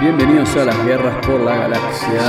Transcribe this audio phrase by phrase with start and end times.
[0.00, 2.20] Bienvenidos a las guerras por la galaxia.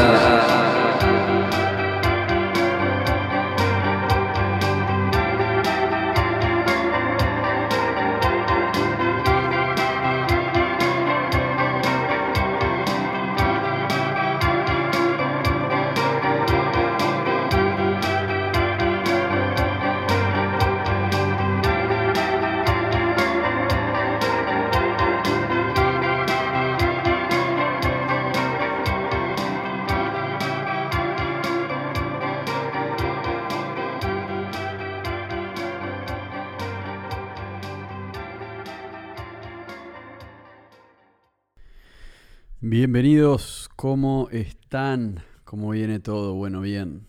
[46.06, 46.36] Todo?
[46.36, 47.08] Bueno, bien.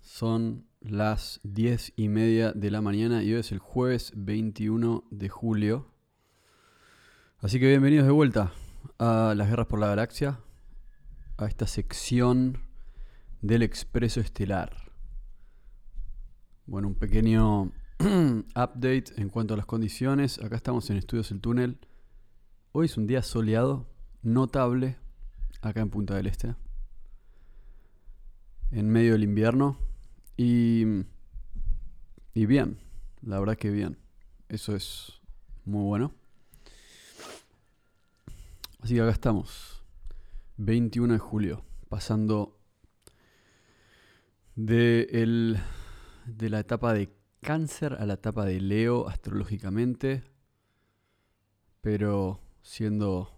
[0.00, 5.28] Son las 10 y media de la mañana y hoy es el jueves 21 de
[5.28, 5.92] julio.
[7.40, 8.50] Así que bienvenidos de vuelta
[8.98, 10.40] a las guerras por la galaxia,
[11.36, 12.62] a esta sección
[13.42, 14.90] del Expreso Estelar.
[16.64, 17.64] Bueno, un pequeño
[18.00, 20.42] update en cuanto a las condiciones.
[20.42, 21.78] Acá estamos en Estudios El Túnel.
[22.72, 23.86] Hoy es un día soleado,
[24.22, 24.96] notable
[25.60, 26.54] acá en Punta del Este.
[28.70, 29.76] En medio del invierno.
[30.36, 30.84] Y,
[32.34, 32.78] y bien,
[33.22, 33.98] la verdad que bien.
[34.48, 35.20] Eso es
[35.64, 36.14] muy bueno.
[38.80, 39.82] Así que acá estamos.
[40.56, 41.64] 21 de julio.
[41.88, 42.58] Pasando
[44.54, 45.58] de, el,
[46.26, 50.22] de la etapa de cáncer a la etapa de Leo astrológicamente.
[51.80, 53.30] Pero siendo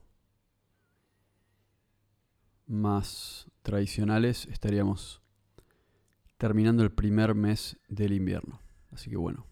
[2.67, 5.22] más tradicionales, estaríamos
[6.43, 8.61] terminando el primer mes del invierno.
[8.91, 9.47] Así que bueno.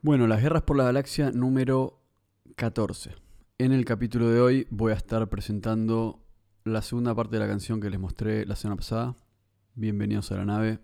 [0.00, 2.00] Bueno, las guerras por la galaxia número
[2.54, 3.16] 14.
[3.58, 6.24] En el capítulo de hoy voy a estar presentando
[6.62, 9.16] la segunda parte de la canción que les mostré la semana pasada.
[9.74, 10.78] Bienvenidos a la nave.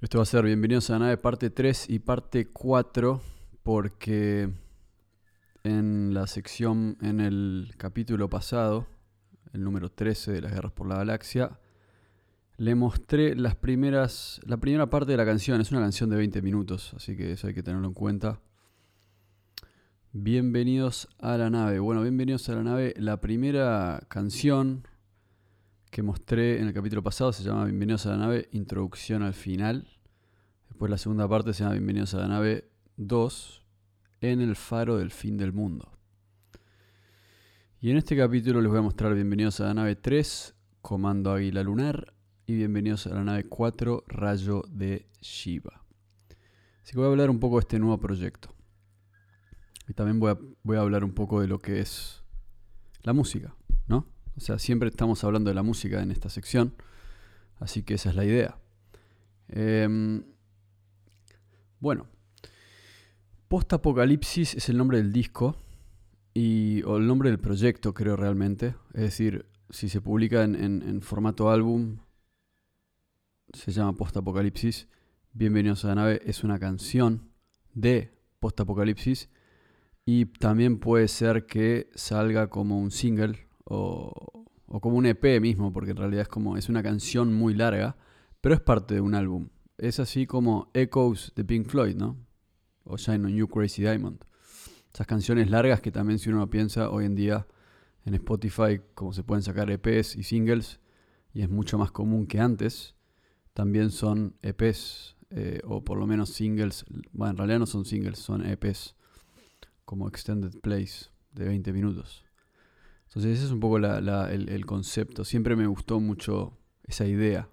[0.00, 3.20] Esto va a ser Bienvenidos a la nave parte 3 y parte 4
[3.62, 4.48] porque
[5.64, 8.86] en la sección, en el capítulo pasado,
[9.52, 11.58] el número 13 de las guerras por la galaxia,
[12.58, 15.60] le mostré las primeras, la primera parte de la canción.
[15.60, 18.40] Es una canción de 20 minutos, así que eso hay que tenerlo en cuenta.
[20.12, 21.78] Bienvenidos a la nave.
[21.78, 22.94] Bueno, bienvenidos a la nave.
[22.96, 24.88] La primera canción
[25.90, 29.86] que mostré en el capítulo pasado se llama Bienvenidos a la nave, introducción al final.
[30.68, 33.62] Después la segunda parte se llama Bienvenidos a la nave 2,
[34.22, 35.92] en el faro del fin del mundo.
[37.80, 41.62] Y en este capítulo les voy a mostrar bienvenidos a la nave 3, Comando Águila
[41.62, 42.15] Lunar,
[42.48, 45.82] y bienvenidos a la nave 4, Rayo de Shiva.
[46.82, 48.54] Así que voy a hablar un poco de este nuevo proyecto.
[49.88, 52.22] Y también voy a, voy a hablar un poco de lo que es
[53.02, 53.56] la música,
[53.88, 54.06] ¿no?
[54.36, 56.74] O sea, siempre estamos hablando de la música en esta sección,
[57.58, 58.56] así que esa es la idea.
[59.48, 60.22] Em,
[61.80, 62.06] bueno,
[63.48, 65.56] Post-Apocalipsis es el nombre del disco
[66.32, 68.76] y, o el nombre del proyecto, creo realmente.
[68.94, 71.98] Es decir, si se publica en, formato álbum,
[73.52, 74.88] se llama Post-Apocalipsis.
[75.32, 77.30] Bienvenidos a la nave es una canción
[77.74, 79.28] de Post-Apocalipsis
[80.04, 84.12] y también puede ser que salga como un single o,
[84.66, 87.96] o, como un EP mismo, porque en realidad es como es una canción muy larga,
[88.40, 89.48] pero es parte de un álbum.
[89.78, 92.16] Es así como Echoes de Pink Floyd, ¿no?
[92.84, 94.24] o Shine on You Crazy Diamond.
[94.92, 97.46] Esas canciones largas que también si uno piensa hoy en día
[98.04, 100.80] en Spotify, como se pueden sacar EPs y singles,
[101.34, 102.95] y es mucho más común que antes,
[103.56, 108.18] también son EPs, eh, o por lo menos singles, bueno, en realidad no son singles,
[108.18, 108.94] son EPs,
[109.86, 112.22] como Extended Plays, de 20 minutos.
[113.06, 115.24] Entonces ese es un poco el, concepto.
[115.24, 117.48] Siempre me gustó mucho esa idea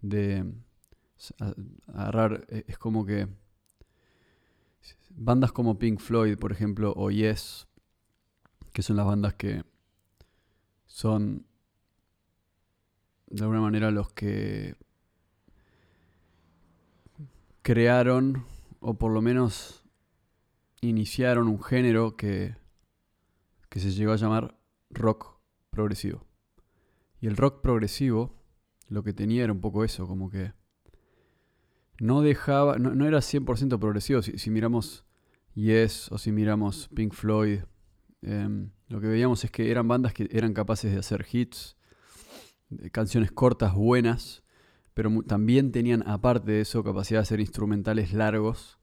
[0.00, 0.44] de
[1.88, 3.26] agarrar, e, es como que
[5.10, 7.66] bandas como Pink Floyd, por ejemplo, o Yes,
[8.72, 9.64] que son las bandas que
[10.86, 11.44] son
[13.26, 14.76] de alguna manera los que
[17.66, 18.44] crearon
[18.78, 19.82] o por lo menos
[20.82, 22.54] iniciaron un género que,
[23.68, 24.56] que se llegó a llamar
[24.88, 25.40] rock
[25.70, 26.24] progresivo.
[27.20, 28.40] Y el rock progresivo
[28.86, 30.52] lo que tenía era un poco eso, como que
[31.98, 34.22] no dejaba, no, era 100% progresivo.
[34.22, 35.04] Si, miramos
[35.54, 37.62] Yes o si miramos Pink Floyd,
[38.22, 41.76] em, lo que veíamos es que eran bandas que eran capaces de hacer hits,
[42.92, 44.44] canciones cortas, buenas,
[44.96, 48.78] pero también tenían aparte de eso capacidad de hacer instrumentales largos,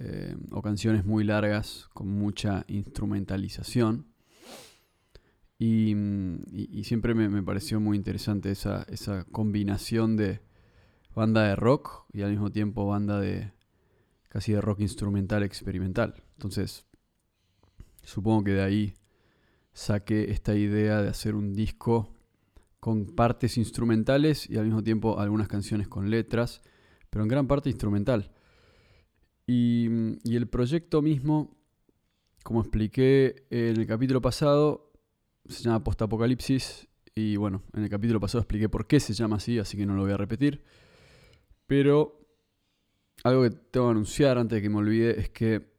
[0.00, 4.08] eh, o canciones muy largas con mucha instrumentalización.
[5.56, 5.94] Y,
[6.82, 10.40] siempre me, pareció muy interesante esa, esa combinación de
[11.14, 13.52] banda de rock y al mismo tiempo banda de
[14.30, 16.24] casi de rock instrumental experimental.
[16.32, 16.86] Entonces,
[18.02, 18.94] supongo que de ahí
[19.74, 22.16] saqué esta idea de hacer un disco
[22.80, 26.62] con partes instrumentales y al mismo tiempo algunas canciones con letras,
[27.10, 28.32] pero en gran parte instrumental.
[29.46, 29.86] Y,
[30.24, 31.56] el proyecto mismo,
[32.42, 34.92] como expliqué en el capítulo pasado,
[35.46, 36.88] se llama Postapocalipsis.
[37.14, 39.94] Y bueno, en el capítulo pasado expliqué por qué se llama así, así que no
[39.94, 40.62] lo voy a repetir.
[41.66, 42.20] Pero
[43.24, 45.74] algo que tengo que anunciar antes de que me olvide es que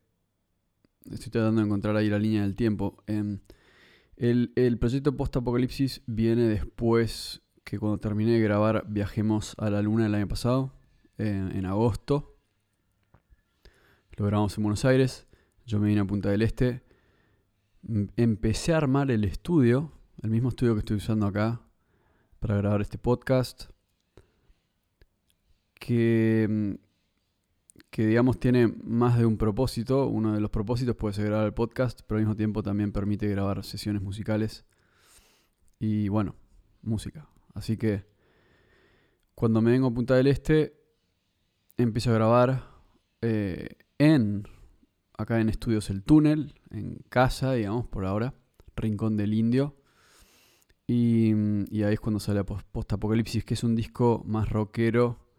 [1.09, 3.01] estoy tratando de encontrar ahí la línea del tiempo.
[3.07, 3.39] Em,
[4.21, 10.05] el, el proyecto Post-Apocalipsis viene después que cuando terminé de grabar Viajemos a la Luna
[10.05, 10.75] el año pasado,
[11.17, 12.37] en agosto.
[14.17, 15.27] Lo grabamos en Buenos Aires,
[15.65, 16.83] yo me vine a Punta del Este.
[18.15, 19.91] Empecé a armar el estudio,
[20.21, 21.59] el mismo estudio que estoy usando acá
[22.39, 23.71] para grabar este podcast.
[25.79, 26.77] Que
[27.91, 30.07] que digamos tiene más de un propósito.
[30.07, 33.27] Uno de los propósitos puede ser grabar el podcast, pero al mismo tiempo también permite
[33.27, 34.65] grabar sesiones musicales
[35.77, 36.35] y bueno,
[36.81, 37.27] música.
[37.53, 38.05] Así que
[39.35, 40.79] cuando me vengo a Punta del Este,
[41.75, 42.69] empiezo a grabar
[43.21, 43.67] eh,
[43.97, 44.47] en,
[45.17, 48.33] acá en Estudios El Túnel, en casa, digamos, por ahora,
[48.75, 49.75] Rincón del Indio.
[50.87, 51.33] Y,
[51.69, 55.30] y ahí es cuando sale Post Apocalipsis, que es un disco más rockero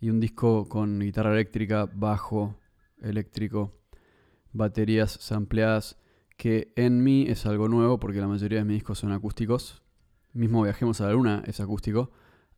[0.00, 2.58] y un disco con guitarra eléctrica, bajo
[3.02, 3.78] eléctrico,
[4.52, 5.98] baterías sampleadas,
[6.36, 9.82] que en mí es algo nuevo porque la mayoría de mis discos son acústicos.
[10.32, 12.10] Mismo Viajemos a la Luna es acústico,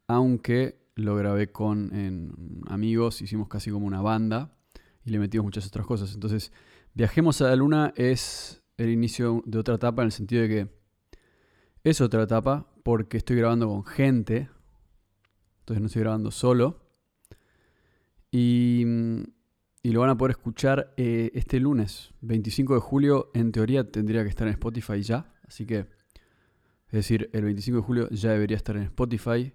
[0.07, 4.57] aunque lo grabé con amigos, hicimos casi como una banda
[5.05, 6.15] y le metimos muchas otras cosas.
[6.15, 6.53] Entonces,
[6.95, 10.69] Viajemos a la Luna es el inicio de otra etapa en el sentido de que
[11.85, 14.51] es otra etapa porque estoy grabando con gente,
[15.61, 16.82] entonces no estoy grabando solo.
[18.33, 18.85] Y,
[19.85, 23.31] lo van a poder escuchar eh, este lunes, 25 de julio.
[23.35, 25.33] En teoría tendría que estar en Spotify ya.
[25.47, 29.53] Así que, es decir, el 25 de julio ya debería estar en Spotify.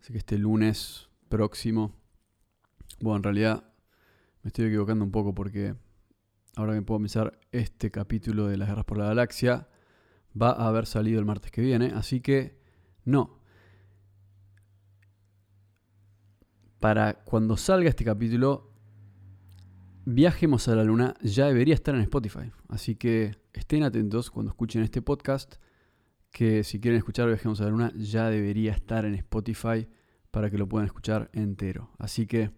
[0.00, 1.94] Así que este lunes próximo.
[3.00, 3.72] Bueno, en realidad
[4.42, 5.74] me estoy equivocando un poco porque
[6.56, 9.68] ahora que puedo empezar este capítulo de las guerras por la galaxia
[10.40, 11.92] va a haber salido el martes que viene.
[11.94, 12.58] Así que
[13.04, 13.35] no,
[16.80, 18.72] para cuando salga este capítulo,
[20.08, 22.52] Viajemos a la Luna ya debería estar en Spotify.
[22.68, 25.56] Así que estén atentos cuando escuchen este podcast,
[26.30, 29.88] que si quieren escuchar Viajemos a la Luna ya debería estar en Spotify
[30.30, 31.90] para que lo puedan escuchar entero.
[31.98, 32.52] Así que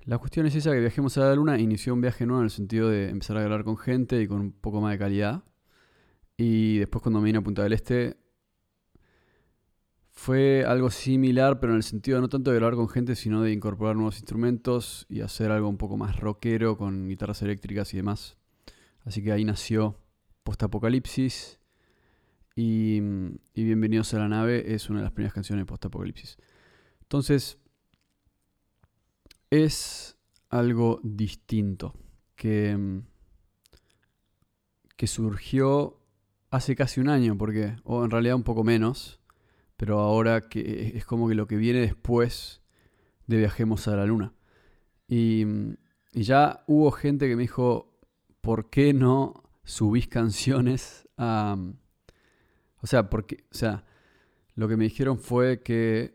[0.00, 2.50] la cuestión es esa, que Viajemos a la Luna inició un viaje nuevo en el
[2.50, 5.44] sentido de empezar a grabar con gente y con un poco más de calidad.
[6.36, 8.18] Y después cuando me vine a Punta del Este
[10.14, 13.52] fue algo similar, pero en el sentido no tanto de grabar con gente, sino de
[13.52, 18.36] incorporar nuevos instrumentos y hacer algo un poco más rockero con guitarras eléctricas y demás.
[19.04, 19.98] Así que ahí nació
[20.44, 21.58] Postapocalipsis
[22.54, 23.00] y,
[23.54, 26.38] y Bienvenidos a la nave es una de las primeras canciones de Postapocalipsis.
[27.02, 27.58] Entonces,
[29.50, 30.16] es
[30.48, 31.92] algo distinto
[32.36, 33.02] que,
[34.96, 36.00] que surgió
[36.50, 39.20] hace casi un año, porque, o en realidad un poco menos
[39.76, 42.62] pero ahora que es como que lo que viene después
[43.26, 44.32] de Viajemos a la Luna.
[45.08, 45.46] Y,
[46.12, 47.92] ya hubo gente que me dijo,
[48.40, 51.56] ¿por qué no subís canciones a...
[52.80, 53.84] O sea, porque, o sea,
[54.54, 56.14] lo que me dijeron fue que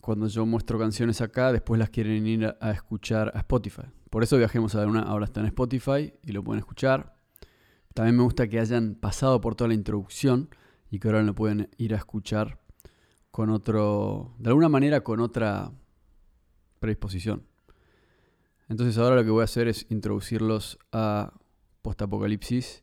[0.00, 3.82] cuando yo muestro canciones acá, después las quieren ir a, escuchar a Spotify.
[4.10, 7.16] Por eso Viajemos a la Luna ahora está en Spotify y lo pueden escuchar.
[7.94, 10.50] También me gusta que hayan pasado por toda la introducción
[10.90, 12.58] y que ahora lo pueden ir a escuchar
[13.30, 15.72] con otro, de alguna manera con otra
[16.80, 17.44] predisposición.
[18.68, 21.32] Entonces ahora lo que voy a hacer es introducirlos a
[21.82, 22.82] Postapocalipsis,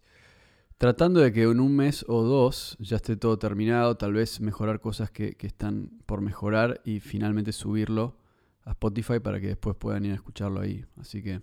[0.77, 4.79] tratando de que en un mes o dos ya esté todo terminado, tal vez mejorar
[4.79, 8.17] cosas que, están por mejorar y finalmente subirlo
[8.63, 10.85] a Spotify para que después puedan ir a escucharlo ahí.
[10.97, 11.41] Así que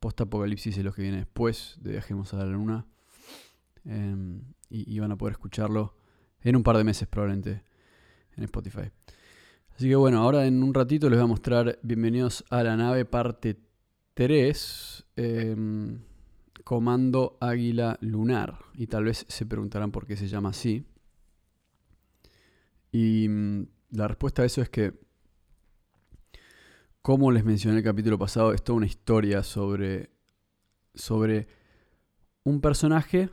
[0.00, 2.86] Postapocalipsis es lo que viene después de Viajemos a la Luna.
[3.84, 5.94] Em, y, van a poder escucharlo
[6.40, 7.62] en un par de meses probablemente
[8.36, 8.90] en Spotify.
[9.76, 13.04] Así que bueno, ahora en un ratito les voy a mostrar Bienvenidos a la nave
[13.04, 13.58] parte
[14.14, 16.00] 3, em,
[16.64, 18.58] Comando Águila Lunar.
[18.74, 20.86] Y tal vez se preguntarán por qué se llama así.
[22.90, 24.94] Y mm, la respuesta a eso es que
[27.02, 30.08] como les mencioné el capítulo pasado, es toda una historia sobre,
[30.94, 31.48] sobre
[32.44, 33.28] un personaje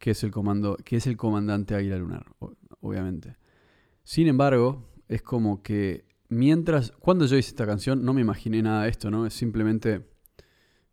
[0.00, 2.24] que es el, comando, que es el comandante Águila Lunar,
[2.80, 3.36] obviamente.
[4.02, 8.84] Sin embargo, es como que mientras, cuando yo hice esta canción, no me imaginé nada
[8.84, 9.26] de esto, ¿no?
[9.26, 10.08] Es simplemente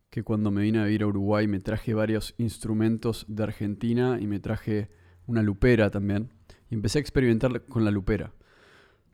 [0.09, 4.27] que cuando me vine a vivir a Uruguay me traje varios instrumentos de Argentina y
[4.27, 4.89] me traje
[5.25, 6.33] una lupera también.
[6.69, 8.33] Y empecé a experimentar con la lupera,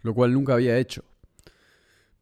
[0.02, 1.06] lo cual nunca había hecho.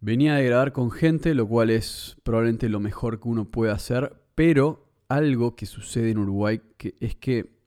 [0.01, 4.21] Venía a grabar con gente, lo cual es probablemente lo mejor que uno puede hacer,
[4.35, 7.60] pero algo que sucede en Uruguay que es que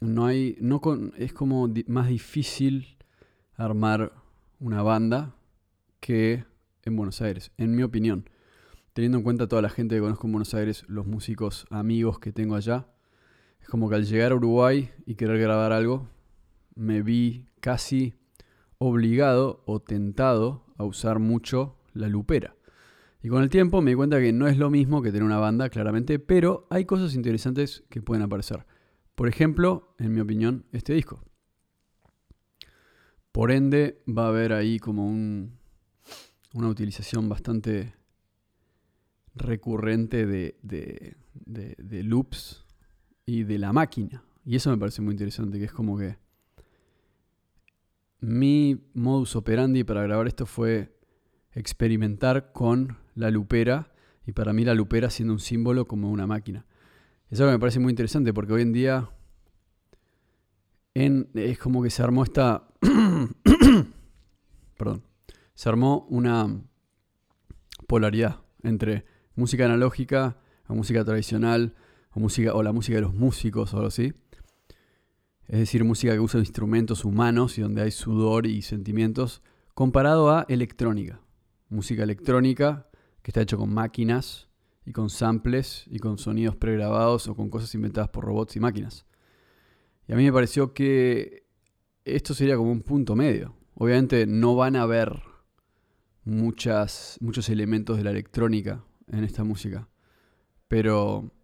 [0.00, 2.96] no hay, no con, es como más difícil
[3.54, 4.12] armar
[4.60, 5.34] una banda
[6.00, 6.44] que
[6.84, 8.28] en Buenos Aires, en mi opinión.
[8.92, 12.32] Teniendo en cuenta toda la gente que conozco en Buenos Aires, los músicos amigos que
[12.32, 12.88] tengo allá,
[13.60, 16.08] es como que al llegar a Uruguay y querer grabar algo,
[16.74, 18.14] me vi casi
[18.78, 22.54] obligado o tentado a usar mucho la lupera.
[23.22, 25.38] Y con el tiempo me di cuenta que no es lo mismo que tener una
[25.38, 28.64] banda, claramente, pero hay cosas interesantes que pueden aparecer.
[29.18, 31.20] Por ejemplo, en mi opinión, este disco.
[33.32, 35.58] Por ende, va a haber ahí como un,
[36.54, 37.96] una utilización bastante
[39.34, 42.64] recurrente de, de, de, loops
[43.26, 44.22] y de la máquina.
[44.44, 46.16] Y eso me parece muy interesante, que es como que
[48.20, 50.96] mi modus operandi para grabar esto fue
[51.50, 53.92] experimentar con la lupera
[54.24, 56.67] y para mí la lupera siendo un símbolo como una máquina.
[57.30, 59.10] Eso me parece muy interesante porque hoy en día
[60.94, 62.68] es como que se armó esta...
[64.78, 65.04] perdón.
[65.54, 66.62] Se armó una
[67.86, 69.04] polaridad entre
[69.34, 71.74] música analógica o música tradicional
[72.12, 74.14] o, música, o la música de los músicos o algo así.
[75.46, 79.42] Es decir, música que usa instrumentos humanos y donde hay sudor y sentimientos,
[79.74, 81.20] comparado a electrónica.
[81.68, 82.88] Música electrónica
[83.22, 84.47] que está hecho con máquinas
[84.88, 89.04] y con samples y con sonidos pregrabados o con cosas inventadas por robots y máquinas.
[90.06, 91.46] Y a mí me pareció que
[92.06, 93.54] esto sería como un punto medio.
[93.74, 95.20] Obviamente no van a haber
[96.24, 99.90] muchas, muchos elementos de la electrónica en esta música.
[100.68, 101.34] Pero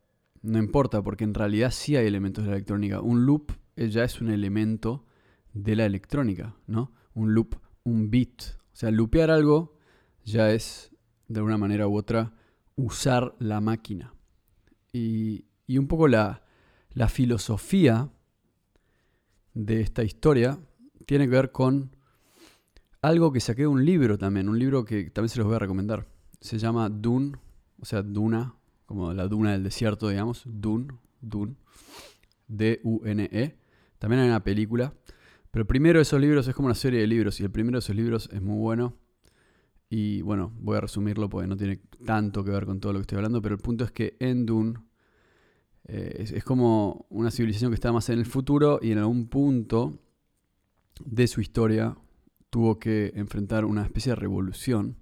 [0.40, 3.02] no importa, porque en realidad sí hay elementos de la electrónica.
[3.02, 5.04] Un loop eh, ya es un elemento
[5.52, 6.94] de la electrónica, ¿no?
[7.12, 8.56] Un loop, un beat.
[8.72, 9.76] O sea, loopear algo
[10.24, 10.96] ya es,
[11.28, 12.32] de alguna manera u otra,
[12.76, 14.14] usar la máquina.
[14.92, 16.42] Y, y un poco la,
[16.90, 18.10] la filosofía
[19.54, 20.58] de esta historia
[21.06, 21.96] tiene que ver con
[23.02, 25.60] algo que saqué de un libro también, un libro que también se los voy a
[25.60, 26.06] recomendar.
[26.40, 27.38] Se llama Dune
[27.84, 28.54] o sea, Duna,
[28.86, 30.88] como la duna del desierto, digamos, Dune,
[31.20, 31.56] Dune,
[32.48, 33.58] D-U-N-E.
[33.98, 34.94] También hay una película.
[35.50, 37.94] Pero primero esos libros es como una serie de libros y el primero de esos
[37.94, 38.96] libros es muy bueno.
[39.88, 43.02] Y bueno, voy a resumirlo porque no tiene tanto que ver con todo lo que
[43.02, 44.80] estoy hablando, pero el punto es que en Dune
[45.84, 49.28] eh, es, es, como una civilización que está más en el futuro y en algún
[49.28, 50.00] punto
[51.04, 51.96] de su historia
[52.50, 54.96] tuvo que enfrentar una especie de revolución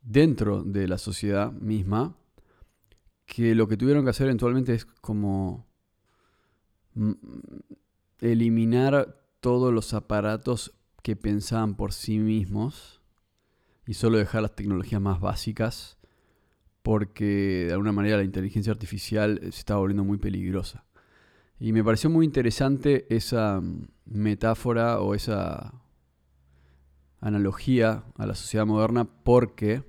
[0.00, 2.16] dentro de la sociedad misma,
[3.26, 5.66] que lo que tuvieron que hacer eventualmente es como
[6.94, 7.12] mm,
[8.20, 13.01] eliminar todos los aparatos que pensaban por sí mismos
[13.86, 15.98] y solo dejar las tecnologías más básicas
[16.82, 20.84] porque de alguna manera la inteligencia artificial se estaba volviendo muy peligrosa.
[21.58, 25.74] Y me pareció muy interesante esa mm, metáfora o esa
[27.20, 29.84] analogía a la sociedad moderna porque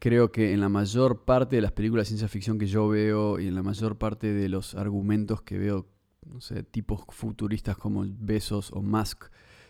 [0.00, 3.38] creo que en la mayor parte de las películas de ciencia ficción que yo veo
[3.38, 5.86] y en la mayor parte de los argumentos que veo,
[6.26, 9.26] no sé, tipos futuristas como Besos o Musk,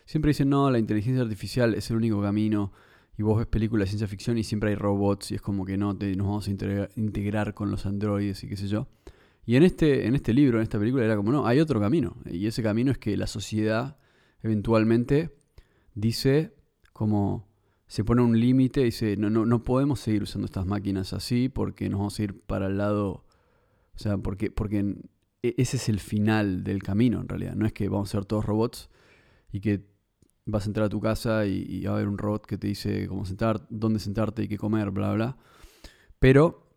[0.07, 2.71] siempre dicen, no, la inteligencia artificial es el único camino.
[3.19, 5.77] Y vos ves películas de ciencia ficción y siempre hay robots y es como que
[5.77, 6.51] no, nos vamos a
[6.95, 8.87] integrar, con los androides y qué sé yo.
[9.45, 12.17] Y en este, en este libro, en esta película, era como, no, hay otro camino.
[12.25, 13.97] Y ese camino es que la sociedad
[14.43, 15.35] eventualmente
[15.95, 16.53] dice
[16.93, 17.47] como
[17.87, 21.89] se pone un límite dice, no, no, no podemos seguir usando estas máquinas así porque
[21.89, 23.23] nos vamos a ir para el lado,
[23.95, 24.95] o sea, porque, porque
[25.41, 28.25] e, ese es el final del camino en realidad, no es que vamos a ser
[28.25, 28.89] todos robots
[29.51, 29.85] y que
[30.47, 33.07] vas a entrar a tu casa y, va a haber un robot que te dice
[33.07, 35.37] cómo sentar, dónde sentarte y qué comer, bla, bla,
[36.19, 36.67] pero,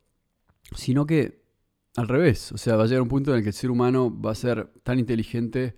[0.76, 1.40] sino que
[1.96, 4.14] al revés, o sea, va a llegar un punto en el que el ser humano
[4.20, 5.76] va a ser tan inteligente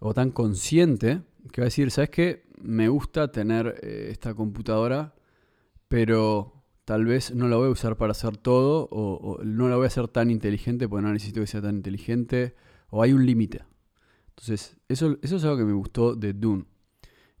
[0.00, 2.46] o tan consciente que va a decir, ¿sabes qué?
[2.60, 5.14] Me gusta tener eh, esta computadora,
[5.88, 9.84] pero tal vez no la voy a usar para hacer todo o, no la voy
[9.84, 12.54] a hacer tan inteligente porque no necesito que sea tan inteligente
[12.90, 13.64] o hay un límite.
[14.30, 16.64] Entonces, eso, eso es algo que me gustó de Dune.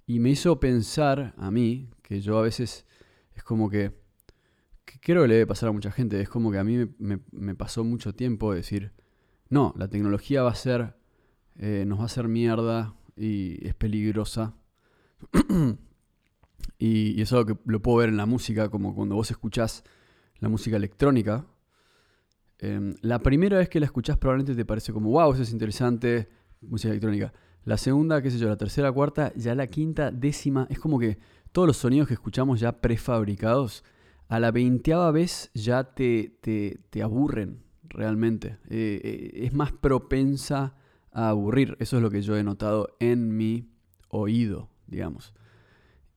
[0.06, 2.84] Y me hizo pensar a mí que yo a veces
[3.34, 3.92] es como que,
[5.00, 7.84] creo que le debe pasar a mucha gente, es como que a mí me, pasó
[7.84, 8.92] mucho tiempo decir,
[9.48, 10.96] no, la tecnología va a ser,
[11.56, 14.54] eh, nos va a hacer mierda y es peligrosa.
[16.78, 19.84] y, eso es algo que lo puedo ver en la música, como cuando vos escuchás
[20.38, 21.46] la música electrónica.
[22.58, 26.28] Em, la primera vez que la escuchás probablemente te parece como, wow, eso es interesante,
[26.60, 27.32] música electrónica.
[27.64, 31.18] La segunda, qué sé yo, la tercera, cuarta, ya la quinta, décima, es como que
[31.52, 33.84] todos los sonidos que escuchamos ya prefabricados,
[34.28, 38.58] a la veinteava vez ya te, te, aburren realmente.
[38.68, 40.74] Eh, eh, es más propensa
[41.12, 41.76] a aburrir.
[41.78, 43.68] Eso es lo que yo he notado en mi
[44.08, 45.32] oído, digamos.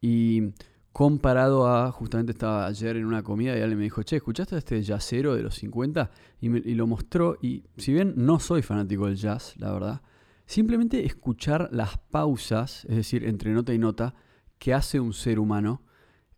[0.02, 0.54] Y
[0.92, 4.82] comparado a, justamente estaba ayer en una comida y alguien me dijo, che, ¿escuchaste este
[4.82, 6.10] jazzero de los 50?
[6.42, 10.02] Y, y lo mostró, y si bien no soy fanático del jazz, la verdad,
[10.48, 14.16] simplemente escuchar las pausas, es decir, entre nota y nota,
[14.58, 15.84] que hace un ser humano,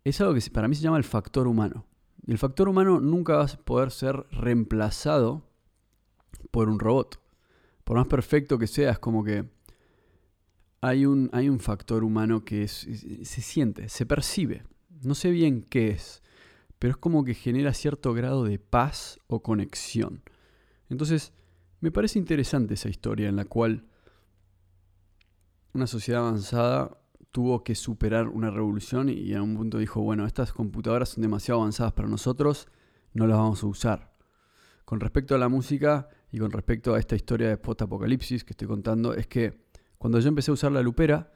[0.04, 1.86] es algo que para mí se llama el factor humano.
[2.26, 5.48] El factor humano nunca va a poder ser reemplazado
[6.50, 7.20] por un robot.
[7.84, 9.48] Por más perfecto que sea, es como que
[10.80, 14.64] hay un, hay un factor humano que se siente, se percibe.
[15.02, 16.22] No sé bien qué es,
[16.78, 20.22] pero es como que genera cierto grado de paz o conexión.
[20.88, 21.32] Entonces,
[21.80, 23.84] me parece interesante esa historia en la cual
[25.72, 26.96] una sociedad avanzada
[27.30, 31.60] tuvo que superar una revolución y en un punto dijo, bueno, estas computadoras son demasiado
[31.60, 32.68] avanzadas para nosotros,
[33.12, 34.12] no las vamos a usar.
[34.84, 38.66] Con respecto a la música y con respecto a esta historia de post-apocalipsis que estoy
[38.66, 39.64] contando, es que
[39.98, 41.32] cuando yo empecé a usar la lupera,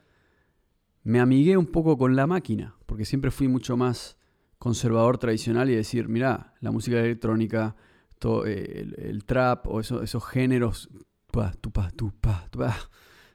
[1.03, 4.17] me amigué un poco con la máquina, porque siempre fui mucho más
[4.57, 7.75] conservador tradicional y decir, mira, la música electrónica,
[8.19, 10.89] todo, eh, el, trap o esos géneros,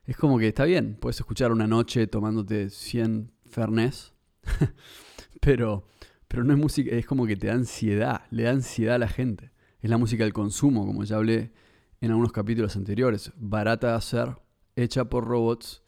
[0.04, 4.14] es como que está bien, puedes escuchar una noche tomándote 100 Fernés,
[5.40, 5.84] pero,
[6.28, 9.08] pero no es música, es como que te da ansiedad, le da ansiedad a la
[9.08, 9.52] gente.
[9.80, 11.52] Es la música del consumo, como ya hablé
[12.00, 14.36] en algunos capítulos anteriores, barata de hacer,
[14.76, 15.82] hecha por robots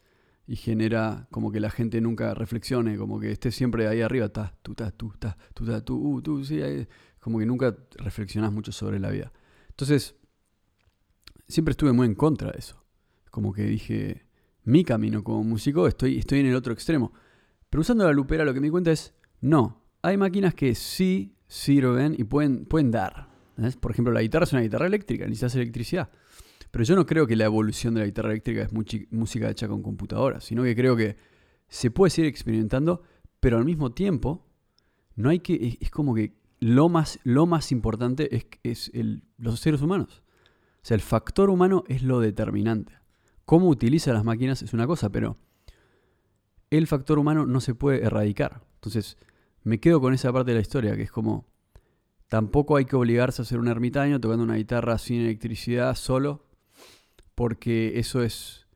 [0.45, 4.55] y genera como que la gente nunca reflexione, como que esté siempre ahí arriba, ta,
[4.61, 6.59] tú, ta, tú, ta, tú, ta, tú, uh, tú, sí,
[7.19, 9.31] como que nunca reflexionas mucho sobre la vida.
[9.69, 10.15] Entonces,
[11.47, 12.82] siempre estuve muy en contra de eso
[13.33, 14.27] como que dije,
[14.63, 17.11] mi camino como músico, estoy, estoy en el otro extremo.
[17.67, 22.13] Pero usando la lupera lo que me cuenta es, no, hay máquinas que sí sirven
[22.15, 23.29] y pueden, pueden dar.
[23.79, 26.11] Por ejemplo, la guitarra es una guitarra eléctrica, necesitas electricidad.
[26.69, 29.81] Pero yo no creo que la evolución de la guitarra eléctrica es música hecha con
[29.81, 31.17] computadora, sino que creo que
[31.69, 33.01] se puede seguir experimentando,
[33.39, 34.45] pero al mismo tiempo
[35.15, 39.59] no hay que es, como que lo más, lo más importante es, es el, los
[39.59, 40.21] seres humanos.
[40.83, 43.01] O sea, el factor humano es lo determinante.
[43.45, 45.37] Cómo utiliza las máquinas es una cosa, pero
[46.69, 48.63] el factor humano no se puede erradicar.
[48.75, 49.17] Entonces,
[49.63, 51.45] me quedo con esa parte de la historia, que es como,
[52.27, 56.45] tampoco hay que obligarse a ser un ermitaño tocando una guitarra sin electricidad solo,
[57.35, 58.67] porque eso es,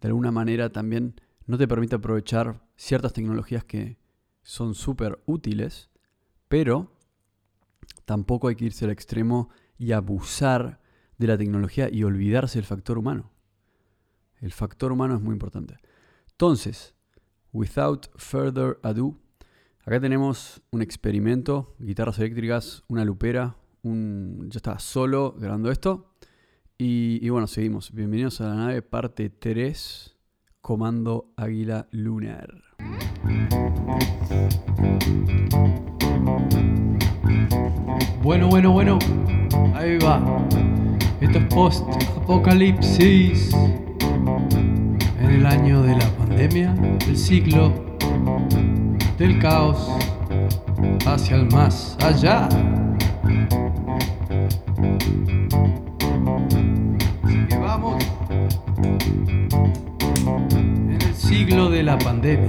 [0.00, 3.98] de alguna manera, también no te permite aprovechar ciertas tecnologías que
[4.42, 5.90] son súper útiles,
[6.48, 6.92] pero
[8.04, 10.80] tampoco hay que irse al extremo y abusar
[11.18, 13.30] de la tecnología y olvidarse del factor humano.
[14.40, 15.78] El factor humano es muy importante.
[16.30, 16.94] Entonces,
[17.52, 19.16] without further ado,
[19.84, 26.14] acá tenemos un experimento, guitarras eléctricas, una lupera, yo estaba solo grabando esto.
[26.76, 27.92] Y, y, bueno, seguimos.
[27.92, 30.16] Bienvenidos a la nave, parte 3,
[30.60, 32.62] Comando Águila Lunar.
[38.22, 39.00] Bueno, bueno, bueno.
[39.74, 40.46] Ahí va.
[41.20, 43.52] Esto es post-apocalipsis
[45.38, 46.74] el año de la pandemia,
[47.06, 47.72] el siglo
[49.16, 49.88] del caos
[51.06, 52.48] hacia el más allá.
[57.22, 58.04] Así que vamos
[60.50, 62.48] en el siglo de la pandemia.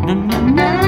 [0.00, 0.81] na na na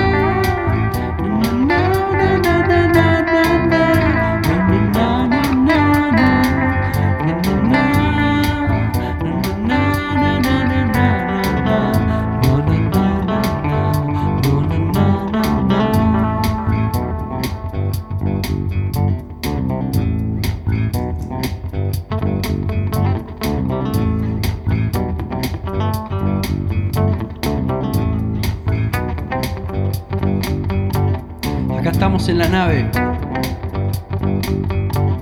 [32.34, 32.90] en la nave,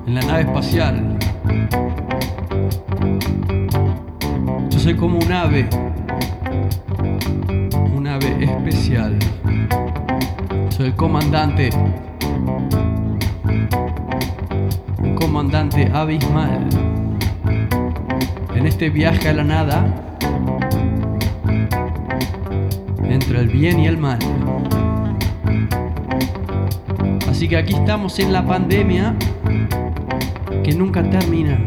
[0.07, 1.19] en la nave espacial.
[4.71, 5.69] Yo soy como un ave,
[7.95, 9.19] un ave especial.
[10.71, 11.69] Soy el comandante,
[14.99, 16.67] un comandante abismal.
[18.55, 19.85] En este viaje a la nada,
[23.05, 24.19] entre el bien y el mal.
[27.43, 29.17] Así que aquí estamos en la pandemia
[30.63, 31.59] que nunca termina.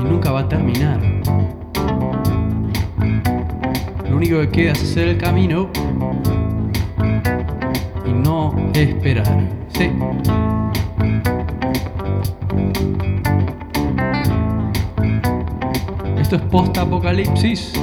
[0.00, 0.98] Y nunca va a terminar.
[4.08, 5.68] Lo único que queda es hacer el camino
[8.06, 9.46] y no esperar.
[16.18, 17.74] Esto es post-apocalipsis.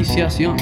[0.00, 0.56] iniciación.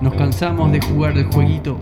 [0.00, 1.78] Nos cansamos de jugar el jueguito.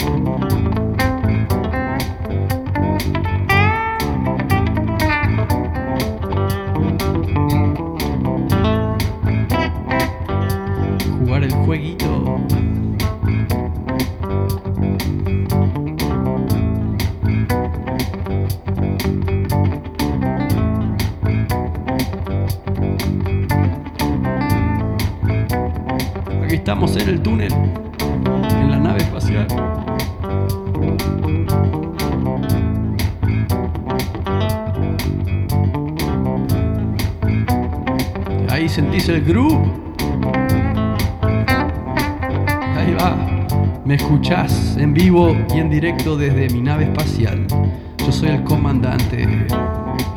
[38.72, 39.70] sentís el groove.
[42.74, 43.14] Ahí va.
[43.84, 47.46] Me escuchás en vivo y en directo desde mi nave espacial.
[47.98, 49.28] Yo soy el comandante,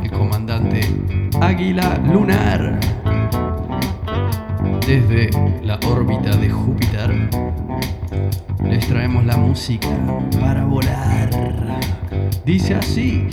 [0.04, 0.88] el comandante
[1.42, 2.80] Águila Lunar.
[4.88, 5.30] Desde
[5.62, 7.30] la órbita de Júpiter
[8.64, 9.90] les traemos la música
[10.40, 11.30] para volar.
[12.46, 13.28] Dice así.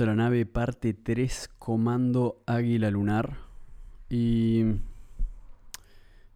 [0.00, 3.38] A la nave, parte 3, Comando Águila Lunar.
[4.10, 4.62] Y,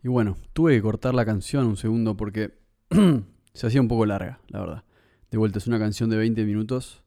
[0.03, 2.55] y bueno, tuve que cortar la canción un segundo porque
[3.53, 4.85] se hacía un poco larga, la verdad.
[5.31, 7.03] De vuelta, es una canción de 20 minutos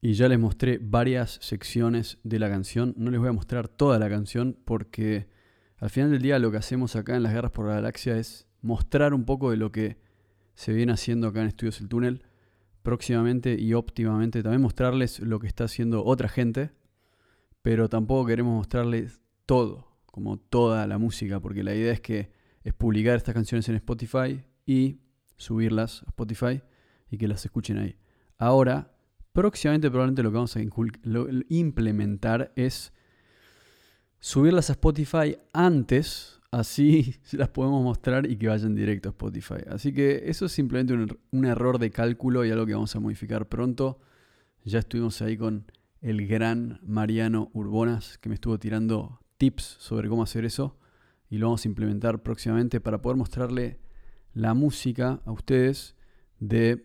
[0.00, 2.92] y ya les mostré varias secciones de la canción.
[2.96, 5.28] No les voy a mostrar toda la canción porque
[5.76, 8.48] al final del día lo que hacemos acá en las Guerras por la Galaxia es
[8.60, 9.98] mostrar un poco de lo que
[10.54, 12.24] se viene haciendo acá en Estudios El Túnel
[12.82, 16.70] próximamente y óptimamente también mostrarles lo que está haciendo otra gente,
[17.62, 22.74] pero tampoco queremos mostrarles todo, como toda la música, porque la idea es que es
[22.74, 25.00] publicar estas canciones en Spotify y
[25.36, 26.62] subirlas a Spotify
[27.10, 27.96] y que las escuchen ahí.
[28.38, 28.92] Ahora,
[29.32, 30.60] próximamente probablemente lo que vamos a
[31.48, 32.92] implementar es
[34.18, 39.62] subirlas a Spotify antes, así las podemos mostrar y que vayan directo a Spotify.
[39.68, 43.00] Así que eso es simplemente un, er- error de cálculo y algo que vamos a
[43.00, 44.00] modificar pronto.
[44.64, 50.22] Ya estuvimos ahí con el gran Mariano Urbonas, que me estuvo tirando tips sobre cómo
[50.22, 50.78] hacer eso
[51.30, 53.78] y lo vamos a implementar próximamente para poder mostrarle
[54.34, 55.96] la música a ustedes
[56.38, 56.84] de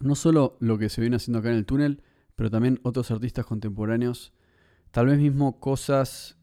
[0.00, 2.02] no solo lo que se viene haciendo acá en el túnel,
[2.36, 4.32] pero también otros artistas contemporáneos,
[4.90, 6.38] tal vez mismo cosas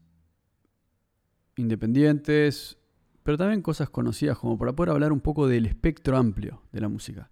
[1.58, 2.78] independientes,
[3.22, 6.88] pero también cosas conocidas, como para poder hablar un poco del espectro amplio de la
[6.88, 7.30] música,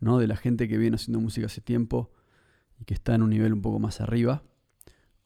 [0.00, 0.18] ¿no?
[0.18, 2.10] De la gente que viene haciendo música hace tiempo
[2.80, 4.42] y que está en un nivel un poco más arriba,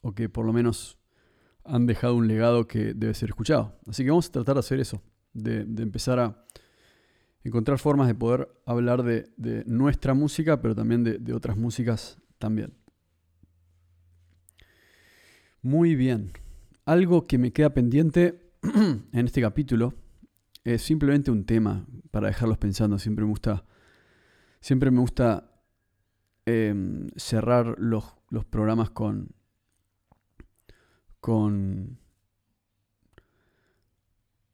[0.02, 0.98] o que por lo menos
[1.64, 3.78] han dejado un legado que debe ser escuchado.
[3.86, 6.44] Así que vamos a tratar de hacer eso, de, empezar a
[7.44, 12.18] encontrar formas de poder hablar de, de nuestra música, pero también de, de otras músicas
[12.38, 12.74] también.
[15.62, 16.32] Muy bien.
[16.90, 18.50] Algo que me queda pendiente
[19.12, 19.94] en este capítulo
[20.64, 22.98] es simplemente un tema para dejarlos pensando.
[22.98, 23.64] Siempre me gusta,
[24.60, 25.52] siempre me gusta
[26.46, 29.28] em, cerrar los, los programas con,
[31.20, 32.00] con,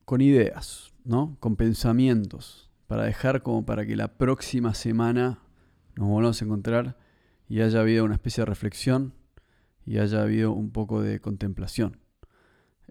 [0.04, 1.38] con ideas, ¿no?
[1.40, 5.38] Con pensamientos, para dejar como para que la próxima semana
[5.94, 6.98] nos volvamos a encontrar
[7.48, 9.14] y haya habido una especie de reflexión
[9.86, 12.04] y haya habido un poco de contemplación.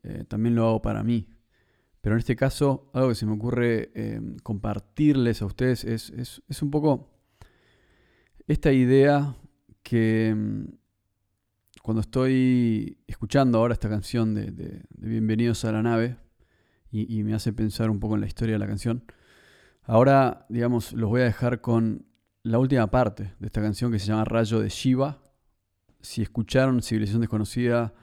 [0.08, 1.28] Eh, también lo hago para mí.
[2.02, 6.42] Pero en este caso, algo que se me ocurre eh, compartirles a ustedes es, es,
[6.48, 7.10] es un poco
[8.48, 9.36] esta idea
[9.82, 10.66] que mm,
[11.82, 16.18] cuando estoy escuchando ahora esta canción de, de- Bienvenidos a la nave
[16.92, 19.04] y, y me hace pensar un poco en la historia de la canción,
[19.84, 22.06] ahora, digamos, los voy a dejar con
[22.44, 25.24] la última parte de esta canción que se llama Rayo de Shiva.
[26.02, 27.96] Si escucharon Civilización Desconocida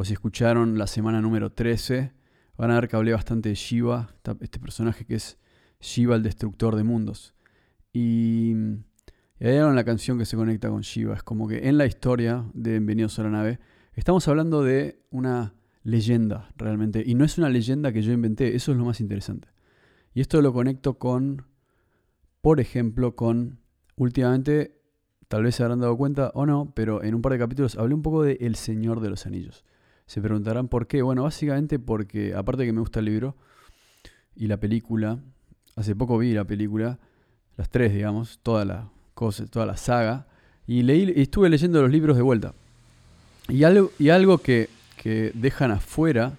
[0.00, 2.12] o si escucharon la semana número 13,
[2.56, 5.38] van a ver que hablé bastante de Shiva, este personaje que es
[5.80, 7.34] Shiva el destructor de mundos.
[7.92, 8.52] Y,
[9.40, 11.16] y algo en la canción que se conecta con Shiva.
[11.16, 13.58] Es como que en la historia de Bienvenidos a la nave,
[13.92, 17.02] estamos hablando de una leyenda realmente.
[17.04, 19.48] Y no es una leyenda que yo inventé, eso es lo más interesante.
[20.14, 21.44] Y esto lo conecto con,
[22.40, 23.58] por ejemplo, con
[23.96, 24.80] últimamente
[25.26, 27.96] tal vez se habrán dado cuenta o no, pero en un par de capítulos hablé
[27.96, 29.64] un poco de El Señor de los Anillos.
[30.08, 31.02] Se preguntarán por qué.
[31.02, 33.36] Bueno, básicamente porque, aparte de que me gusta el libro
[34.34, 35.18] y la película,
[35.76, 36.98] hace poco vi la película,
[37.58, 40.26] las tres, digamos, toda la cosa, toda la saga,
[40.66, 42.54] y leí, y estuve leyendo los libros de vuelta.
[43.48, 46.38] Y algo, y algo que, que dejan afuera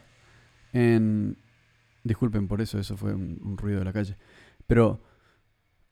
[0.73, 1.38] en...
[2.03, 4.17] Disculpen por eso, eso fue un, ruido de la calle.
[4.65, 5.03] Pero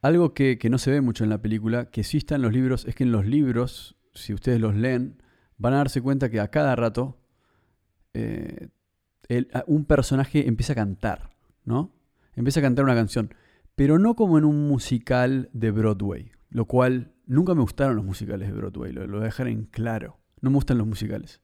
[0.02, 2.54] algo que, que no se ve mucho en la película, que sí está en los
[2.54, 5.22] libros, es que en los libros, si ustedes los leen,
[5.60, 7.20] van a darse cuenta que a cada rato
[8.18, 8.70] eh,
[9.30, 11.30] el- a- un personaje empieza a cantar,
[11.66, 11.94] ¿no?
[12.36, 13.34] Empieza a cantar una canción,
[13.76, 18.48] pero no como en un musical de Broadway, lo cual nunca me gustaron los musicales
[18.50, 20.20] de Broadway, lo, lo voy a dejar en claro.
[20.42, 21.42] No me gustan los musicales.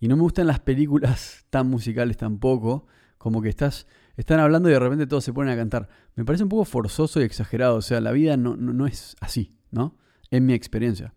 [0.00, 2.86] Y no me gustan las películas tan musicales tampoco,
[3.18, 5.88] como que estás, están hablando y de repente todos se ponen a cantar.
[6.16, 9.16] Me parece un poco forzoso y exagerado, o sea, la vida no, no, no es
[9.20, 9.96] así, ¿no?
[10.30, 11.14] En mi experiencia.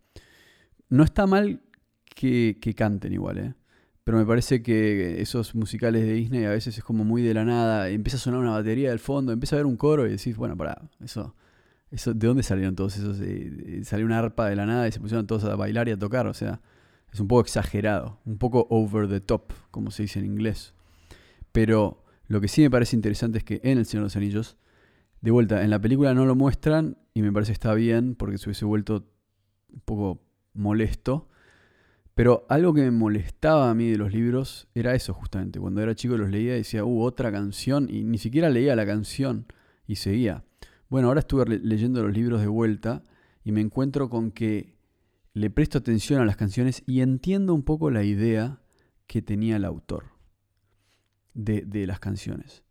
[0.89, 1.61] No está mal
[2.15, 3.53] que, que canten igual, ¿eh?
[4.07, 7.43] Pero me parece que esos musicales de Disney a veces es como muy de la
[7.43, 7.89] nada.
[7.89, 10.55] Empieza a sonar una batería del fondo, empieza a haber un coro y decís, bueno,
[10.55, 11.35] pará, eso,
[11.91, 13.19] eso ¿de dónde salieron todos esos?
[13.19, 15.91] Eh, eh, salió una arpa de la nada y se pusieron todos a bailar y
[15.91, 16.25] a tocar.
[16.27, 16.61] O sea,
[17.11, 20.73] es un poco exagerado, un poco over the top, como se dice en inglés.
[21.51, 24.57] Pero lo que sí me parece interesante es que en El Señor de los Anillos,
[25.19, 28.37] de vuelta, en la película no lo muestran y me parece que está bien porque
[28.37, 29.05] se hubiese vuelto
[29.67, 31.27] un poco molesto.
[32.17, 35.59] Pero algo que me molestaba a mí de los libros era eso justamente.
[35.59, 37.87] Cuando era chico los leía y decía, uh, otra canción.
[37.91, 39.45] Y ni siquiera leía la canción
[39.85, 40.43] y seguía.
[40.89, 43.03] Bueno, ahora estuve le- leyendo los libros de vuelta
[43.43, 44.79] y me encuentro con que
[45.33, 48.63] le presto atención a las canciones y entiendo un poco la idea
[49.05, 50.05] que tenía el autor
[51.35, 52.63] de, de las canciones.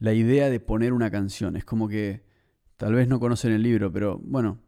[0.00, 1.54] La idea de poner una canción.
[1.54, 2.24] Es como que
[2.76, 4.58] tal vez no conocen el libro, pero bueno,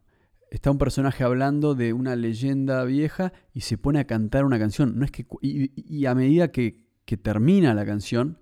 [0.54, 4.96] está un personaje hablando de una leyenda vieja y se pone a cantar una canción.
[4.96, 8.38] No es que, y, a medida que, que termina la canción,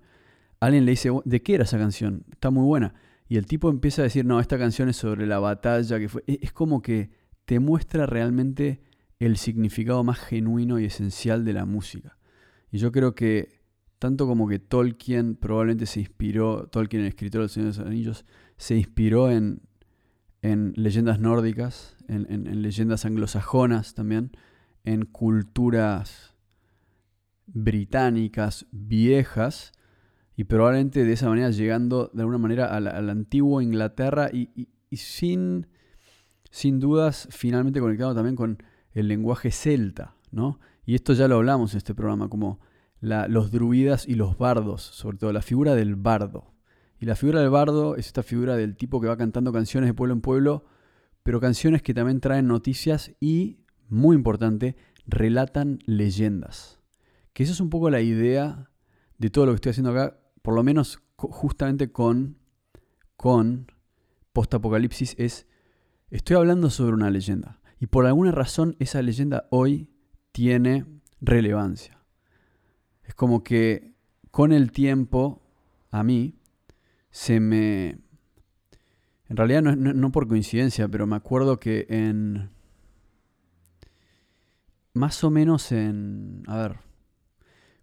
[0.59, 2.23] alguien le dice, ¿de qué era esa canción?
[2.31, 2.93] Está muy buena.
[3.27, 6.23] Y el tipo empieza a decir, no, esta canción es sobre la batalla que fue.
[6.27, 7.09] Es es como que
[7.45, 8.81] te muestra realmente
[9.17, 12.19] el significado más genuino y esencial de la música.
[12.71, 13.63] Y yo creo que
[13.97, 17.87] tanto como que Tolkien probablemente se inspiró, Tolkien, el escritor de los Señor de los
[17.87, 18.25] Anillos,
[18.57, 19.61] se inspiró en,
[20.43, 24.31] en leyendas nórdicas, en, en- en leyendas anglosajonas también,
[24.83, 26.35] en culturas
[27.47, 29.71] británicas viejas,
[30.35, 32.91] y probablemente de esa manera llegando de alguna manera a la,
[33.61, 35.67] Inglaterra y, sin,
[36.49, 38.57] sin dudas finalmente conectado también con
[38.93, 40.59] el lenguaje celta, ¿no?
[40.85, 42.59] Y esto ya lo hablamos en este programa, como
[42.99, 46.52] los druidas y los bardos, sobre todo la figura del bardo.
[47.03, 49.93] Y la figura del bardo es esta figura del tipo que va cantando canciones de
[49.93, 50.63] pueblo en pueblo,
[51.21, 56.79] pero canciones que también traen noticias y, muy importante, relatan leyendas.
[57.33, 58.71] Que eso es un poco la idea
[59.17, 62.37] de todo lo que estoy haciendo acá, por lo menos justamente con,
[63.17, 63.69] con
[64.31, 65.45] Postapocalipsis, es,
[66.09, 67.59] estoy hablando sobre una leyenda.
[67.81, 69.89] Y por alguna razón esa leyenda hoy
[70.31, 70.85] tiene
[71.19, 72.01] relevancia.
[73.03, 73.93] Es como que
[74.31, 75.41] con el tiempo,
[75.91, 76.39] a mí,
[77.13, 77.99] se me...
[79.29, 82.49] En realidad no, no- no por coincidencia, pero me acuerdo que en...
[84.93, 86.43] Más o menos en...
[86.47, 86.79] A ver.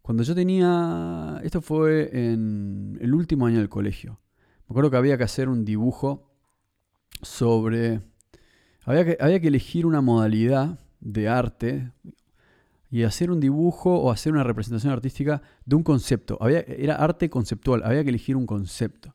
[0.02, 1.40] Cuando yo tenía...
[1.44, 4.20] Esto fue en el último año del colegio.
[4.68, 6.32] Me acuerdo que había que hacer un dibujo
[7.22, 8.02] sobre...
[8.84, 11.92] Había que, había que elegir una modalidad de arte
[12.90, 16.36] y hacer un dibujo o hacer una representación artística de un concepto.
[16.40, 19.14] Había, era arte conceptual, había que elegir un concepto.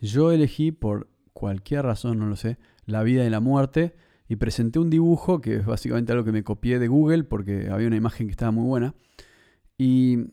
[0.00, 3.94] Yo elegí, por cualquier razón, no lo sé, la vida y la muerte
[4.28, 7.86] y presenté un dibujo que es básicamente algo que me copié de Google porque había
[7.86, 8.94] una imagen que estaba muy buena.
[9.78, 10.32] Y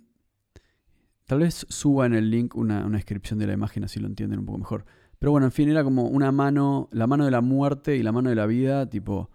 [1.25, 4.39] tal vez suba en el link una, una descripción de la imagen así lo entienden
[4.39, 4.85] un poco mejor.
[5.19, 8.11] Pero bueno, en fin, era como una mano, la mano de la muerte y la
[8.11, 9.29] mano de la vida, tipo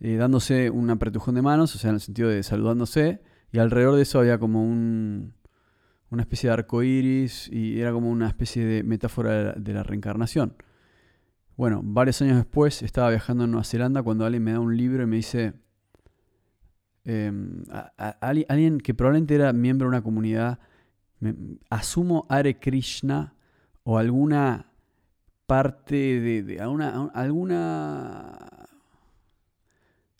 [0.00, 3.20] eh, dándose un apretujón de manos, o sea, en el sentido de saludándose,
[3.52, 5.34] y alrededor de eso había como un,
[6.10, 10.54] una especie de arco iris y era como una especie de metáfora de la, reencarnación.
[11.56, 15.02] Bueno, varios años después estaba viajando en Nueva Zelanda cuando alguien me da un libro
[15.02, 15.54] y me dice,
[17.04, 17.62] em,
[18.20, 20.58] alguien que probablemente era miembro de una comunidad,
[21.20, 21.34] me-
[21.68, 23.34] asumo Hare Krishna
[23.84, 24.72] o alguna
[25.46, 27.10] parte de, alguna,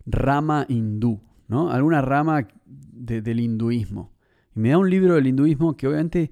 [0.07, 1.71] rama hindú, ¿no?
[1.71, 4.10] Alguna rama de- del hinduismo.
[4.55, 6.31] Y me da un libro del hinduismo que obviamente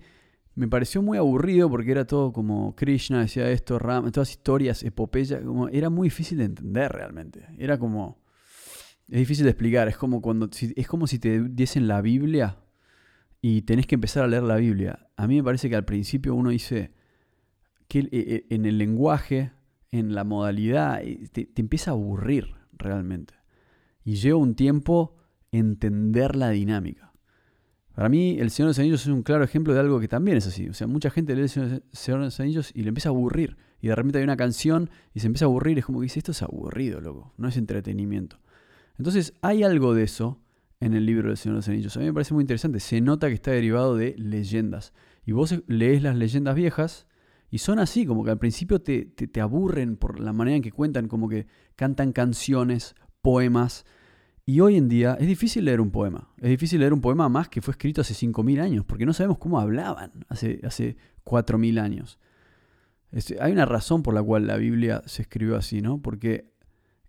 [0.55, 5.43] me pareció muy aburrido porque era todo como Krishna decía esto, Rama, todas historias, epopeyas,
[5.43, 7.47] como era muy difícil de entender realmente.
[7.59, 8.19] Era como
[9.09, 9.89] es difícil de explicar.
[9.89, 12.59] Es como, cuando, es como si te diesen la Biblia
[13.41, 15.09] y tenés que empezar a leer la Biblia.
[15.17, 16.93] A mí me parece que al principio uno dice
[17.89, 19.53] que e- e- en el lenguaje,
[19.91, 23.35] en la modalidad, eh, te, te empieza a aburrir realmente.
[24.05, 25.17] Y lleva un tiempo
[25.53, 27.08] entender la dinámica.
[27.99, 30.37] Para mí, El Señor de los Anillos es un claro ejemplo de algo que también
[30.37, 30.69] es así.
[30.69, 33.57] O sea, mucha gente lee El Señor de los Anillos y le empieza a aburrir.
[33.81, 35.81] Y de repente hay una canción y se empieza a aburrir.
[35.81, 37.35] Es como que dice, esto es aburrido, loco.
[37.39, 38.39] No es entretenimiento.
[38.99, 40.41] Entonces, hay algo de eso
[40.79, 41.97] en el libro del Señor de los Anillos.
[41.97, 42.79] A mí me parece muy interesante.
[42.79, 44.93] Se nota que está derivado de leyendas.
[45.27, 47.09] Y vos lees las leyendas viejas
[47.51, 50.71] y son así, como que al principio te, te aburren por la manera en que
[50.71, 53.85] cuentan, como que cantan canciones, poemas.
[54.49, 56.27] Y hoy en día es difícil leer un poema.
[56.39, 59.37] Es difícil leer un poema más que fue escrito hace 5.000 años, porque no sabemos
[59.37, 62.19] cómo hablaban hace, hace 4.000 años.
[63.43, 66.01] Hay una razón por la cual la Biblia se escribió así, ¿no?
[66.01, 66.51] Porque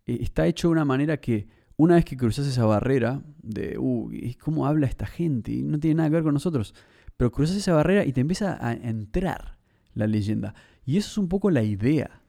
[0.05, 4.11] eh, está hecho de una manera que una vez que cruzas esa barrera de, uh,
[4.11, 5.53] ¿y ¿cómo habla esta gente?
[5.53, 6.75] Y no tiene nada que ver con nosotros.
[7.15, 9.57] Pero cruzas esa barrera y te empieza a entrar
[9.93, 10.55] la leyenda.
[10.85, 12.21] Y eso es un poco la idea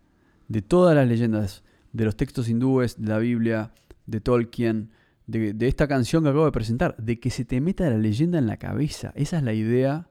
[0.47, 3.73] de todas las leyendas, de los textos hindúes, de la Biblia,
[4.07, 4.91] de Tolkien,
[5.31, 8.47] de, esta canción que acabo de presentar, de que se te meta la leyenda en
[8.47, 9.13] la cabeza.
[9.15, 10.11] Esa es la idea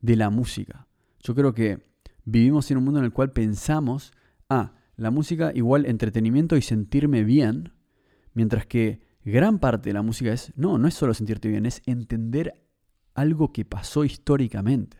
[0.00, 0.86] de la música.
[1.20, 1.82] Yo creo que
[2.24, 4.12] vivimos en un mundo en el cual pensamos,
[4.48, 7.72] ah, la música igual entretenimiento y sentirme bien,
[8.34, 11.82] mientras que gran parte de la música es, no, no es solo sentirte bien, es
[11.86, 12.62] entender
[13.14, 14.98] algo que pasó históricamente.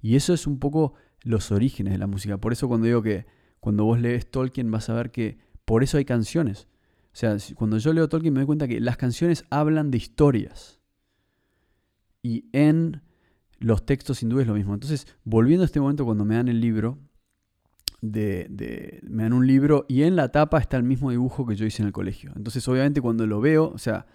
[0.00, 2.38] Y eso es un poco los orígenes de la música.
[2.38, 3.26] Por eso cuando digo que
[3.60, 6.68] cuando vos lees Tolkien vas a ver que por eso hay canciones.
[7.12, 10.78] O sea, cuando yo leo Tolkien me doy cuenta que las canciones hablan de historias.
[12.22, 13.02] Y en
[13.58, 14.74] los textos hindúes lo mismo.
[14.74, 16.98] Entonces, volviendo a este momento cuando me dan el libro,
[18.00, 21.56] de, de- me dan un libro y en la tapa está el mismo dibujo que
[21.56, 22.32] yo hice en el colegio.
[22.36, 24.06] Entonces, obviamente cuando lo veo, o sea,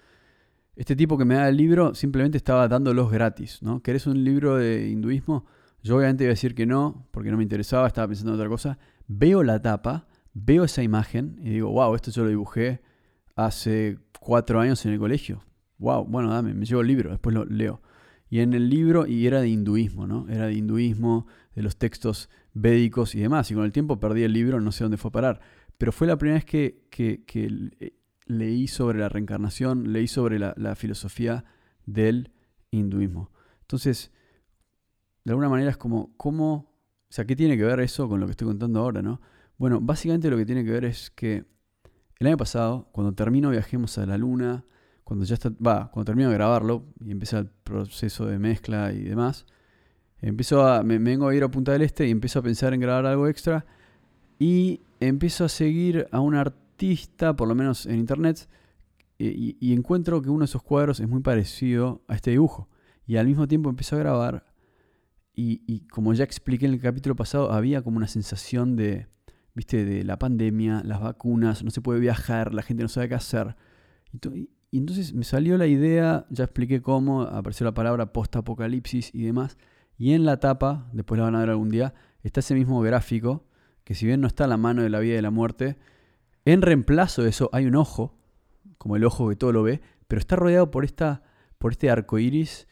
[0.75, 3.81] este tipo que me da el libro simplemente estaba dándolos gratis, ¿no?
[3.81, 5.45] ¿Querés un libro de hinduismo?
[5.83, 8.49] Yo obviamente iba a decir que no, porque no me interesaba, estaba pensando en otra
[8.49, 8.79] cosa.
[9.07, 12.81] Veo la tapa, veo esa imagen y digo, wow, esto yo lo dibujé
[13.35, 15.43] hace cuatro años en el colegio.
[15.77, 17.81] Wow, bueno, dame, me llevo el libro, después lo leo.
[18.29, 20.27] Y en el libro, y era de hinduismo, ¿no?
[20.29, 23.51] Era de hinduismo, de los textos védicos y demás.
[23.51, 25.41] Y con el tiempo perdí el libro, no sé dónde fue a parar.
[25.77, 27.93] Pero fue la primera vez que, que- que le-
[28.25, 31.45] leí sobre la reencarnación, leí sobre la, la filosofía
[31.85, 32.31] del
[32.71, 33.31] hinduismo.
[33.61, 34.11] Entonces,
[35.23, 36.53] de alguna manera es como, ¿cómo?
[37.09, 39.21] O sea, ¿qué tiene que ver eso con lo que estoy contando ahora, no?
[39.63, 41.45] Bueno, básicamente lo que tiene que ver es que
[42.19, 44.65] el año pasado, cuando termino Viajemos a la Luna,
[45.05, 49.03] cuando ya está, va, cuando termino de grabarlo y empieza el proceso de mezcla y
[49.03, 49.45] demás,
[50.19, 52.81] empiezo a, me, vengo a ir a Punta del Este y empiezo a pensar en
[52.81, 53.65] grabar algo extra
[54.37, 58.49] y empiezo a seguir a un artista, por lo menos en internet,
[59.17, 62.67] y, y- encuentro que uno de esos cuadros es muy parecido a este dibujo.
[63.07, 64.45] Y al mismo tiempo empiezo a grabar
[65.33, 69.07] y como ya expliqué en el capítulo pasado, había como una sensación de,
[69.55, 73.15] viste, de la pandemia, las vacunas, no se puede viajar, la gente no sabe qué
[73.15, 73.55] hacer.
[74.11, 78.11] Y, to- y- y entonces me salió la idea, ya expliqué cómo, apareció la palabra
[78.11, 79.57] post-apocalipsis y demás.
[79.97, 81.93] Y en la tapa, después la van a ver algún día,
[82.23, 83.45] está ese mismo gráfico,
[83.83, 85.77] que si bien no está a la mano de la vida y de la muerte,
[86.45, 88.17] en reemplazo de eso hay un ojo,
[88.79, 91.21] como el ojo que todo lo ve, pero está rodeado por, esta,
[91.59, 92.67] por este arco iris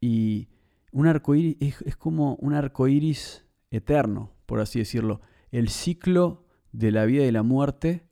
[0.00, 0.48] y
[0.90, 5.20] un arco iris es como un arco iris eterno, por así decirlo.
[5.54, 6.42] El ciclo
[6.72, 8.08] de la vida y la muerte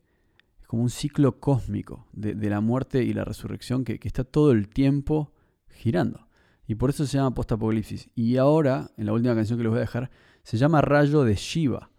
[0.61, 4.22] es como un ciclo cósmico de, de la muerte y la resurrección que, que está
[4.22, 5.34] todo el tiempo
[5.66, 6.28] girando.
[6.68, 8.11] Y por eso se llama post-apocalipsis.
[8.14, 10.12] Y ahora, en la última canción que les voy a dejar,
[10.45, 11.90] se llama Rayo de Shiva.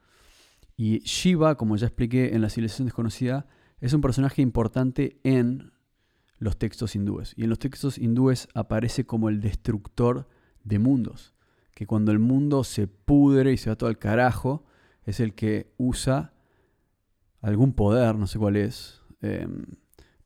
[0.77, 3.45] Y Shiva, como ya expliqué en la civilización desconocida,
[3.81, 5.73] es un personaje importante en
[6.39, 7.33] los textos hindúes.
[7.35, 10.29] Y en los textos hindúes aparece como el destructor
[10.63, 11.33] de mundos.
[11.73, 14.63] Que cuando el mundo se pudre y se va todo al carajo,
[15.05, 16.33] es el que usa
[17.41, 19.47] algún poder, no sé cuál es, eh,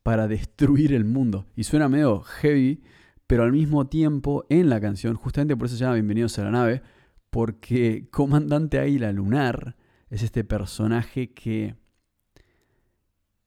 [0.03, 1.47] para destruir el mundo.
[1.55, 2.81] Y suena medio heavy,
[3.25, 6.51] pero al mismo tiempo en la canción, justamente por eso se llama Bienvenidos a la
[6.51, 6.81] nave,
[7.29, 9.75] porque Comandante Águila Lunar
[10.09, 11.75] es este personaje que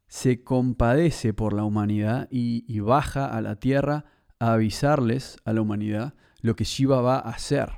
[0.07, 4.05] se compadece por la humanidad y, y baja a la tierra
[4.41, 7.71] a avisarles a la humanidad lo que Shiva va a hacer.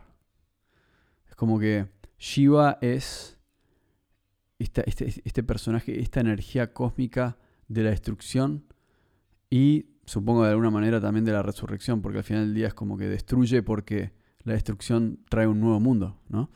[1.28, 1.88] Es como que
[2.18, 3.31] Shiva es
[4.62, 7.36] este, este personaje, esta energía cósmica
[7.68, 8.64] de la destrucción
[9.50, 12.74] y supongo de alguna manera también de la resurrección, porque al final del día es
[12.74, 14.12] como que destruye porque
[14.44, 16.50] la destrucción trae un nuevo mundo, ¿no?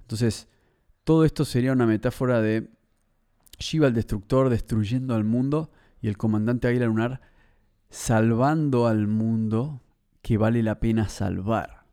[0.00, 0.48] Entonces,
[1.04, 2.70] todo esto sería una metáfora de
[3.58, 7.20] Shiva el destructor destruyendo al mundo y el comandante Águila Lunar
[7.90, 9.80] salvando al mundo
[10.22, 11.84] que vale la pena salvar.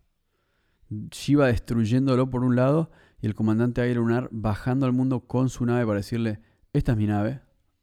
[0.89, 2.91] Shiva destruyéndolo por un lado
[3.21, 6.39] y el comandante Águila Lunar bajando al mundo con su nave para decirle,
[6.73, 7.41] esta es mi nave,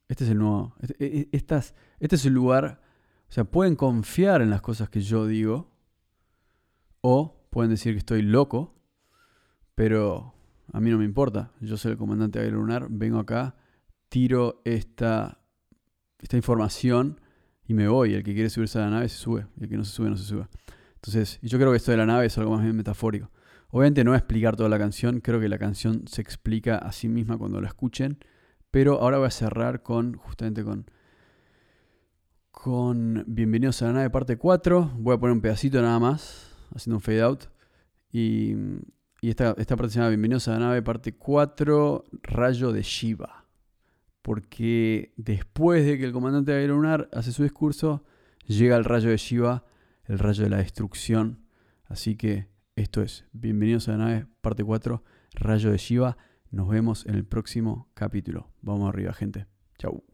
[0.09, 2.81] este es el nuevo, este, e, e, estas- este es el lugar,
[3.29, 5.71] o sea, pueden confiar en las cosas que yo digo
[7.01, 8.75] o pueden decir que estoy loco,
[9.75, 10.35] pero
[10.73, 13.57] a mí no me importa, yo soy el comandante Águila Lunar, vengo acá,
[14.09, 15.41] tiro esta,
[16.19, 17.21] esta información
[17.67, 19.85] y me voy, el que quiere subirse a la nave se sube, el que no
[19.85, 20.49] se sube no se sube.
[20.95, 23.31] Entonces, yo creo que esto de la nave es algo más bien metafórico.
[23.71, 26.91] Obviamente no voy a explicar toda la canción, creo que la canción se explica a
[26.91, 28.19] sí misma cuando la escuchen,
[28.71, 30.87] pero ahora voy a cerrar con, justamente con,
[32.51, 34.93] con Bienvenidos a la nave parte 4.
[34.97, 37.45] Voy a poner un pedacito nada más, haciendo un fade out.
[38.11, 38.55] Y,
[39.21, 43.45] y esta, esta parte se llama Bienvenidos a la nave parte 4, Rayo de Shiva.
[44.23, 48.03] Porque después de que el comandante de lunar hace su discurso,
[48.47, 49.67] llega el rayo de Shiva,
[50.05, 51.45] el rayo de la destrucción.
[51.85, 52.49] Así que
[52.79, 55.03] esto es Bienvenidos a la nave parte 4,
[55.35, 56.17] Rayo de Shiva.
[56.51, 58.53] Nos vemos en el próximo capítulo.
[58.63, 59.47] Vamos arriba, gente.
[59.79, 60.08] Chau.